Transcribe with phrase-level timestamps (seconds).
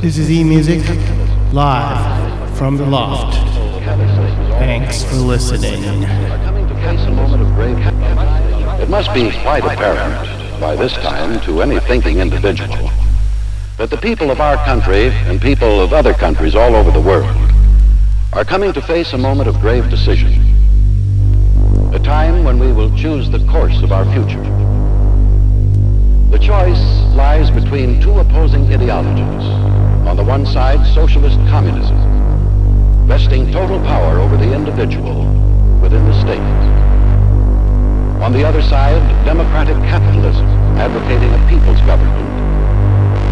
[0.00, 0.80] This is E-Music,
[1.52, 3.36] live from the loft.
[4.60, 6.04] Thanks for listening.
[8.80, 12.90] It must be quite apparent by this time to any thinking individual
[13.76, 17.36] that the people of our country and people of other countries all over the world
[18.34, 20.32] are coming to face a moment of grave decision.
[21.92, 24.44] A time when we will choose the course of our future.
[26.30, 26.78] The choice
[27.16, 29.77] lies between two opposing ideologies.
[30.08, 31.94] On the one side, socialist communism,
[33.06, 35.28] vesting total power over the individual
[35.84, 36.40] within the state.
[38.24, 40.48] On the other side, democratic capitalism,
[40.80, 42.24] advocating a people's government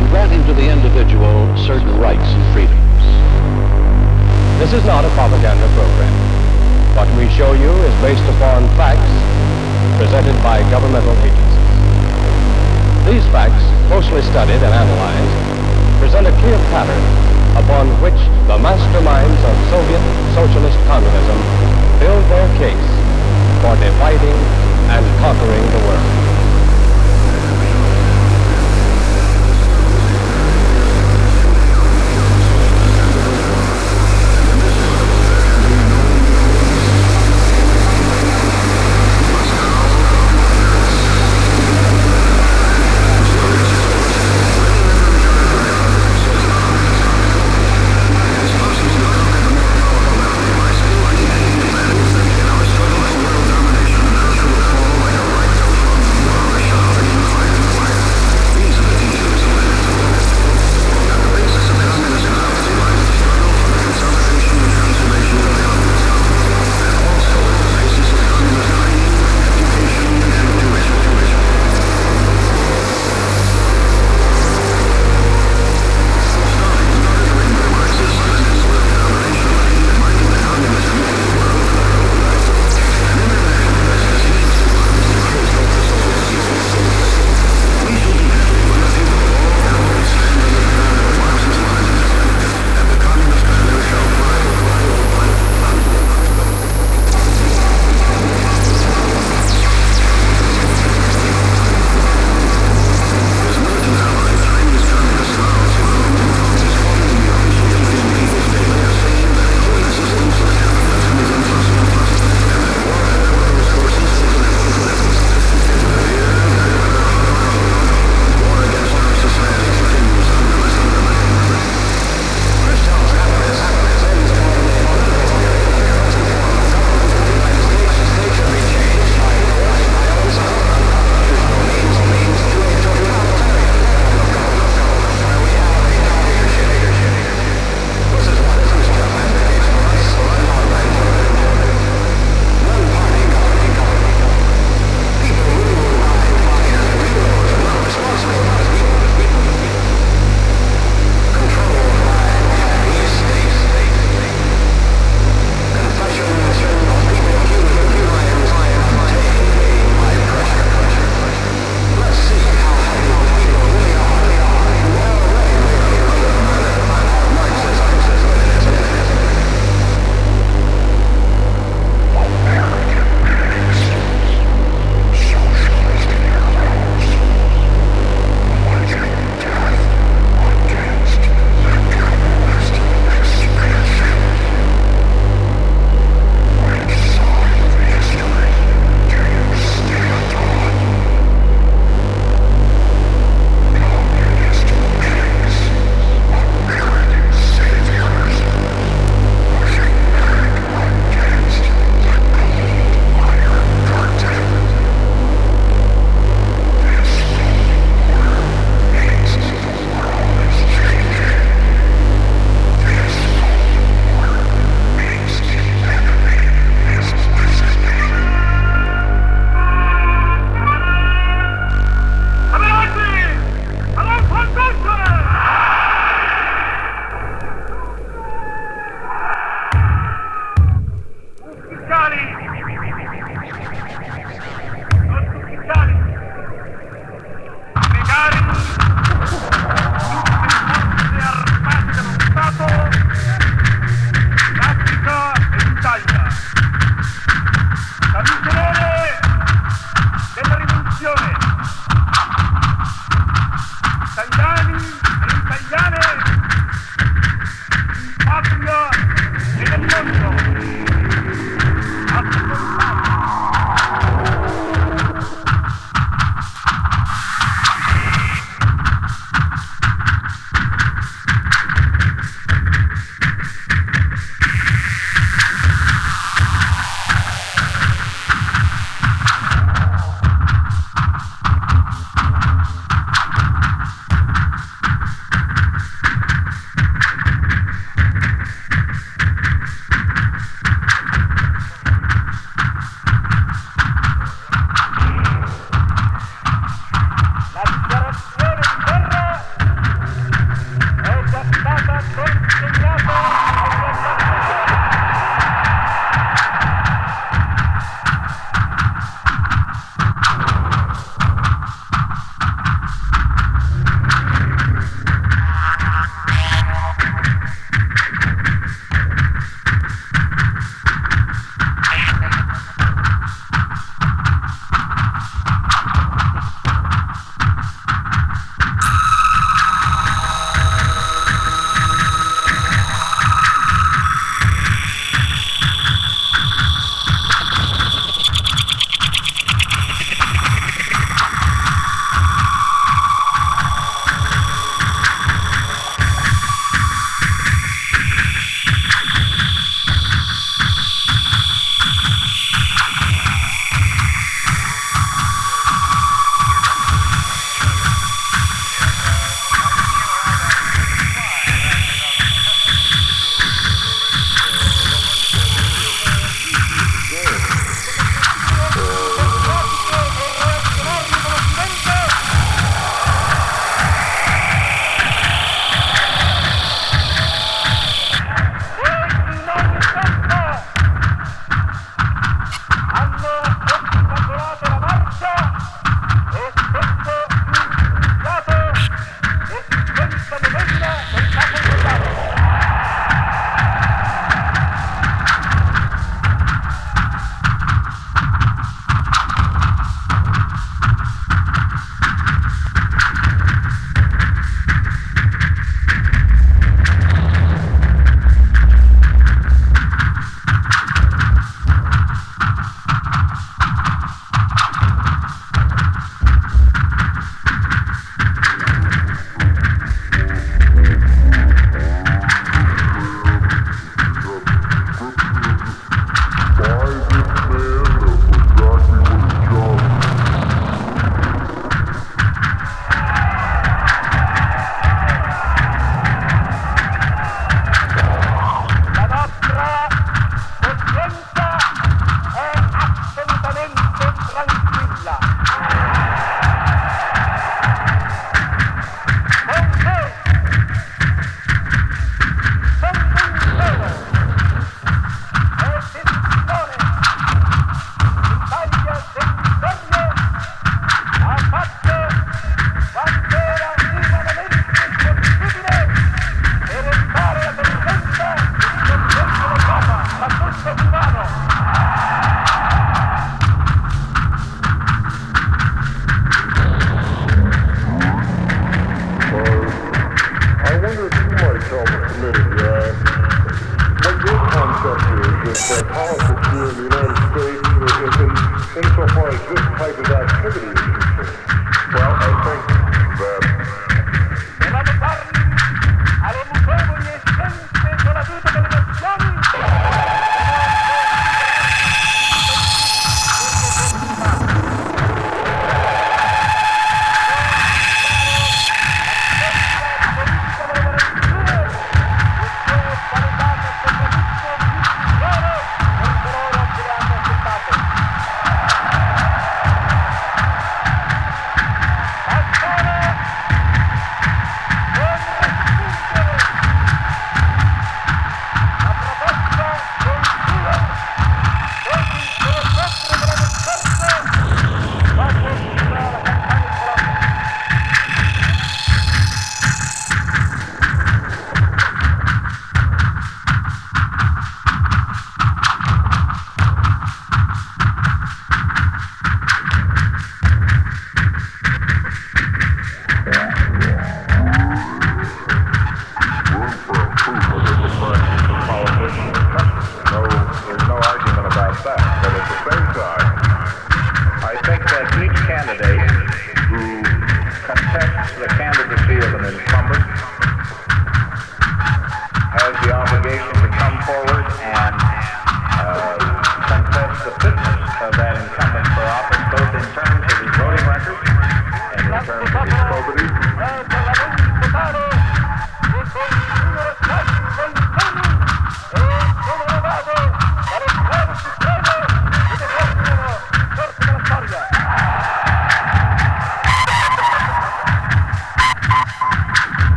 [0.00, 3.04] and granting to the individual certain rights and freedoms.
[4.56, 6.16] This is not a propaganda program.
[6.96, 9.12] What we show you is based upon facts
[10.00, 11.52] presented by governmental agencies.
[13.04, 13.60] These facts,
[13.92, 15.41] closely studied and analyzed,
[16.02, 16.98] present a clear pattern
[17.62, 18.18] upon which
[18.50, 20.02] the masterminds of Soviet
[20.34, 21.38] socialist communism
[22.00, 22.90] build their case
[23.62, 24.34] for dividing
[24.90, 26.31] and conquering the world.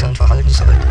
[0.00, 0.86] Situation verhalten sollte.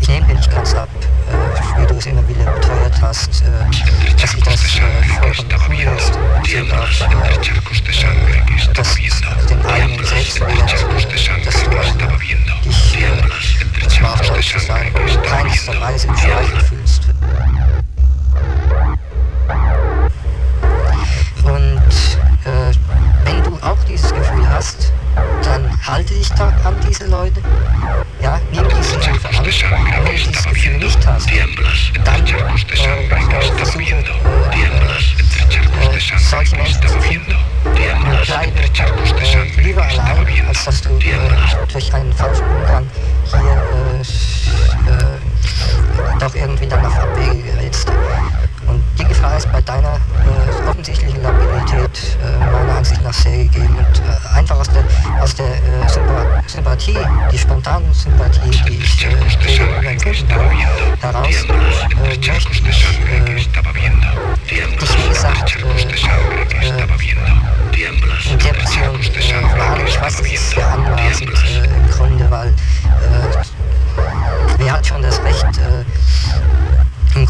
[0.00, 4.34] Ich nehme den ganz ab, äh, wie du es immer wieder beteuert hast, äh, dass
[4.34, 6.18] ich das äh, vollkommen cool ist.
[6.44, 7.04] Vielen Dank, äh,
[8.72, 8.94] dass
[9.48, 11.84] den eigenen Selbstwert, äh, dass du äh,
[12.64, 14.92] dich, äh, das war schon zu sagen,
[15.22, 17.07] keinesfalls im Zweifel fühlst.
[25.88, 27.40] halte dich da an diese Leute.
[28.20, 29.36] Ja, nimm diese Hilfe an.
[29.36, 31.30] Wenn du es Gefühl nicht hast,
[32.04, 32.32] dann äh,
[33.56, 34.00] versuche äh,
[35.86, 37.34] äh, solche Menschen zu finden
[37.64, 41.18] und bleibe äh, lieber allein, als dass du äh,
[41.72, 42.86] durch einen falschen Umgang
[43.30, 44.00] hier äh,
[44.90, 47.90] äh, doch irgendwie dann auf Abwege gerätst
[48.98, 53.76] die Gefahr ist bei deiner äh, offensichtlichen Labilität äh, meiner Ansicht nach sehr gegeben.
[53.76, 54.84] Und äh, einfach aus der,
[55.22, 56.98] aus der äh, Sympathie,
[57.30, 59.10] die spontane Sympathie, die ich äh,
[59.46, 60.50] gegenüber empfinden habe,
[61.00, 61.52] heraus äh,
[62.02, 62.68] möchte ich
[64.50, 66.68] äh, dich, wie gesagt, äh,
[68.30, 68.98] in der Beziehung
[69.56, 71.32] wahrlich, was ist und anmaßend
[71.90, 72.52] Gründe, weil
[74.58, 75.46] wer hat schon das Recht,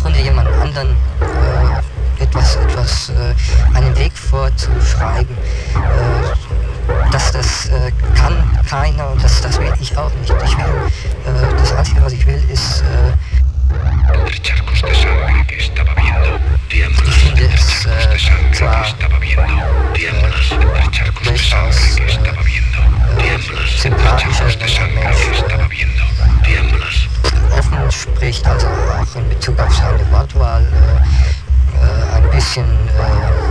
[0.02, 3.34] Grunde jemand anderen äh, etwas, etwas, äh,
[3.76, 5.36] einen Weg vorzuschreiben.
[5.36, 6.48] Äh,
[7.12, 10.34] dass das äh, kann keiner und das, das will ich auch nicht.
[10.44, 10.68] Ich will, äh,
[11.58, 13.12] das Einzige, was ich will, ist äh,
[17.04, 18.16] ich finde es äh,
[18.52, 18.86] zwar
[21.24, 21.96] durchaus
[23.82, 25.08] sympathischer, wenn äh,
[27.52, 30.66] offen spricht, also auch in Bezug auf seine Wortwahl äh,
[31.76, 33.48] äh, ein bisschen äh,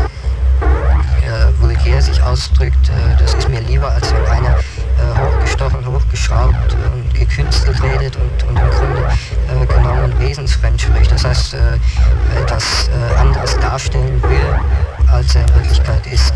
[1.60, 2.92] vulgär sich ausdrückt.
[3.20, 4.56] Das ist mir lieber, als wenn einer
[5.20, 11.12] hochgestochen, hochgeschraubt und gekünstelt redet und, und im Grunde genommen wesensfremd spricht.
[11.12, 11.56] Das heißt,
[12.36, 14.60] etwas anderes darstellen will,
[15.12, 16.34] als er in Wirklichkeit ist.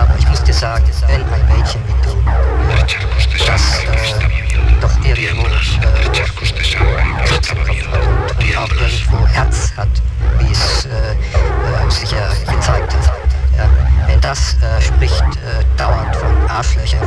[0.00, 2.12] Aber ich muss dir sagen, wenn ein Mädchen wie du,
[3.46, 3.86] das äh,
[4.80, 6.16] doch irgendwo äh,
[8.56, 9.88] auch irgendwo Herz hat,
[10.38, 13.12] wie es äh, äh, sich ja gezeigt hat.
[13.56, 13.68] Ja,
[14.06, 17.00] wenn das äh, spricht äh, dauernd von Arschlöchern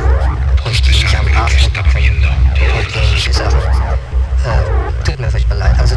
[0.64, 5.78] und die mich am Arsch und ähnliche Sachen, äh, tut mir furchtbar leid.
[5.78, 5.96] Also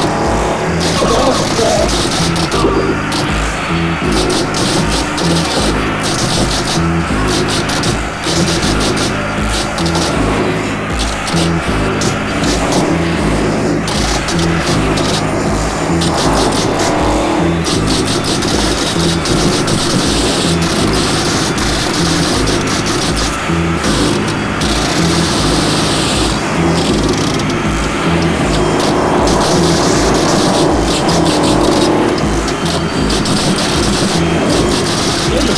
[1.33, 1.71] Thank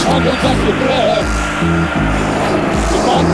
[0.05, 1.23] I will take you there.
[2.91, 3.27] You can't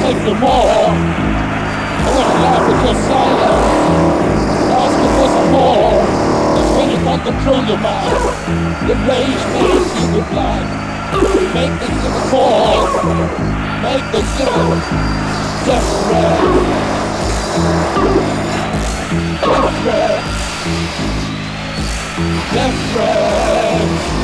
[0.00, 0.88] take, no more.
[0.88, 3.68] I want to laugh at your silence.
[4.72, 6.00] Ask me for some more.
[6.56, 8.08] That's when you can't control your mind.
[8.88, 10.68] The rage makes you the blind.
[11.52, 12.88] Make the civil fall.
[13.84, 15.04] Make the civil
[15.64, 16.40] desperate.
[19.44, 20.24] Desperate.
[22.54, 24.23] Desperate.